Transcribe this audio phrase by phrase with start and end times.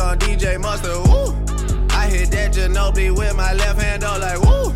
[0.00, 1.34] On DJ Mustard, woo.
[1.90, 4.72] I hit that Ginobili with my left hand, though, like woo.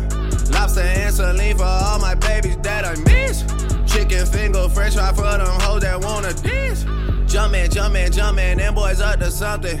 [0.53, 3.43] Lobster and saline for all my babies that I miss.
[3.91, 6.85] Chicken finger, french fry for them hoes that wanna diss.
[7.25, 9.79] Jumpin', jumpin', jumpin', them boys up to something.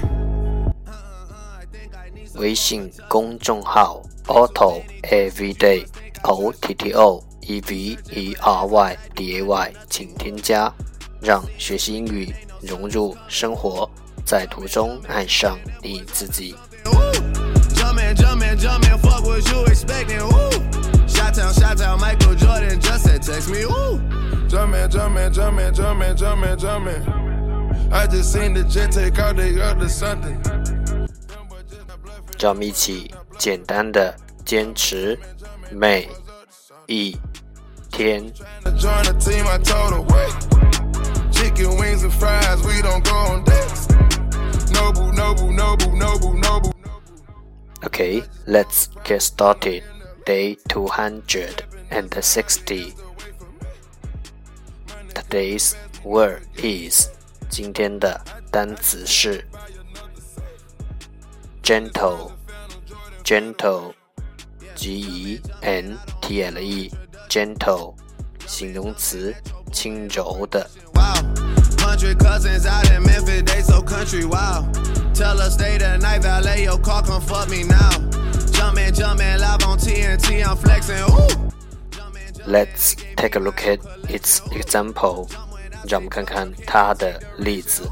[2.35, 5.85] 微信公众号 Otto Everyday
[6.23, 10.73] O T T O E V E R Y D A Y，请添加，
[11.21, 13.89] 让学习英语融入生活，
[14.25, 16.55] 在途中爱上你自己。
[32.37, 35.17] 咱们一起简单的坚持
[35.71, 36.09] 每
[36.87, 37.15] 一
[37.91, 38.23] 天。
[48.46, 49.82] let's get started.
[50.24, 52.94] Day 260.
[55.14, 57.08] Today's word is
[57.48, 59.44] 今天的单词是
[61.62, 62.32] gentle,
[63.24, 63.94] gentle,
[64.74, 66.90] G E N T L E,
[67.28, 67.94] gentle,
[68.46, 69.34] 形容词，
[69.72, 70.68] 轻柔的。
[70.94, 71.16] Wow.
[71.78, 74.64] Hundred cousins out in Memphis, they so country, wow.
[75.12, 77.90] Tell her stay the night, valet your car, come fuck me now.
[78.64, 81.50] Jumpin', jumpin', live on TNT, I'm flexing, ooh.
[82.46, 85.28] Let's take a look at its example.
[85.88, 87.88] 让我们看看它的例子。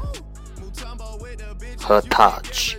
[1.87, 2.77] Her touch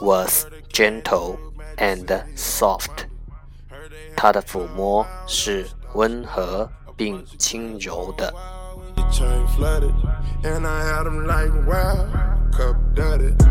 [0.00, 1.36] was gentle
[1.76, 3.06] and soft.
[4.16, 8.32] 她的抚摸是温和并轻柔的。
[9.12, 9.94] Chain flooded,
[10.42, 12.06] and I had them like wow,
[12.52, 13.41] cup dirty.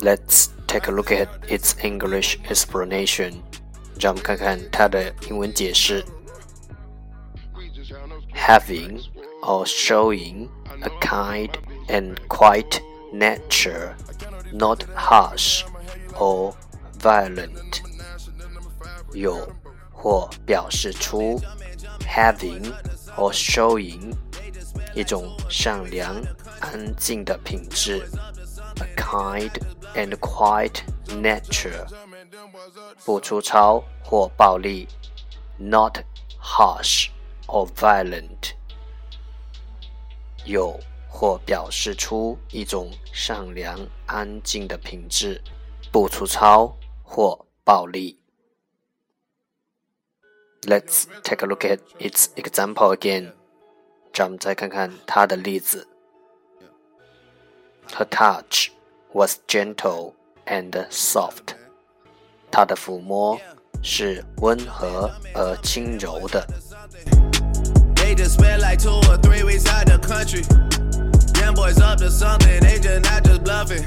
[0.00, 3.42] Let's take a look at its English explanation.
[3.98, 6.04] 让我们看看它的英文解释。
[8.34, 9.00] Having
[9.42, 10.48] or showing
[10.82, 11.50] a kind
[11.88, 12.80] and quiet
[13.12, 13.94] nature,
[14.52, 15.62] not harsh
[16.14, 16.54] or
[17.00, 17.80] violent.
[19.12, 19.48] 有
[19.90, 21.40] 或表示出
[22.06, 22.70] having
[23.16, 24.14] or showing
[24.94, 26.22] 一种善良、
[26.60, 28.06] 安静的品质，
[28.80, 29.50] a kind
[29.94, 31.86] and quiet nature，
[33.04, 34.88] 不粗糙或暴力，
[35.58, 35.98] not
[36.40, 37.08] harsh
[37.46, 38.52] or violent，
[40.44, 40.78] 有
[41.08, 45.42] 或表示出一种善良、安静的品质，
[45.90, 48.18] 不粗糙或暴力。
[50.62, 53.32] Let's take a look at its example again.
[54.12, 55.86] 让我们再看看它的例子。
[57.90, 58.70] Her touch
[59.12, 60.14] was gentle
[60.46, 61.54] and soft.
[62.50, 63.38] 她的抚摸
[63.82, 66.46] 是温和而轻柔的。
[67.96, 70.42] They just spent like two or three weeks out the country.
[71.34, 73.84] Them boys up to something, they just not just bluffing.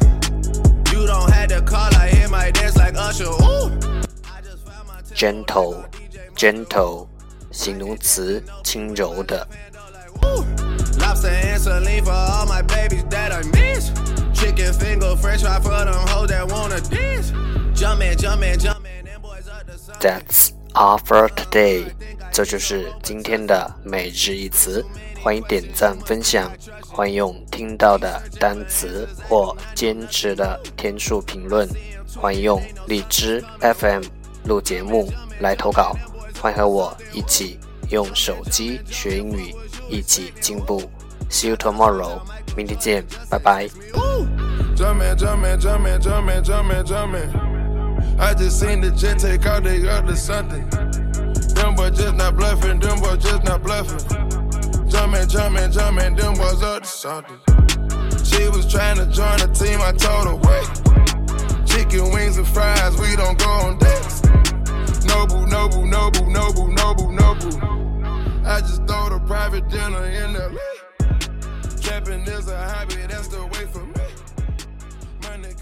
[0.92, 3.26] You don't have to call, I hear my dance like Usher.
[3.26, 3.72] Ooh.
[4.26, 5.86] I just found my Gentle,
[6.36, 7.08] gentle，
[7.52, 9.48] 形容词，轻柔的。
[10.24, 10.44] Ooh.
[11.00, 13.92] Lobster and saline for all my babies that I miss.
[14.45, 17.33] Chicken finger, french fry for them hoes that wanna diss.
[17.73, 20.03] Jumpin', jumpin', jumpin', them boys up to something.
[20.03, 21.87] That's all for today。
[22.31, 24.85] 这就是今天的每日一词。
[25.23, 26.53] 欢迎点赞分享，
[26.87, 31.67] 欢迎用听到的单词或坚持的天数评论，
[32.15, 34.03] 欢迎用荔枝 FM
[34.45, 35.97] 录节目来投稿，
[36.39, 37.59] 欢迎和我一起
[37.89, 39.55] 用手机学英语，
[39.89, 40.83] 一起进步。
[41.34, 42.22] See you tomorrow，
[42.56, 43.66] 明天见，拜拜。
[43.96, 44.28] Ooh.
[44.76, 47.30] Jumpin', jumpin', jumpin', jumpin', jumpin', jumpin'.
[48.18, 50.68] I just seen the jet take out, they up to something.
[51.54, 54.00] Them boys just not bluffing, them boys just not bluffing.
[54.88, 57.38] Jumpin', jumpin', jumpin', them boys up to something.
[58.24, 60.68] She was trying to join the team, I told her, wait.
[61.68, 64.22] Chicken wings and fries, we don't go on dates.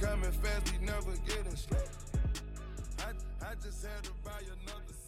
[0.01, 1.79] coming fast, we never getting slow.
[2.99, 3.11] I,
[3.45, 5.02] I just had to buy another.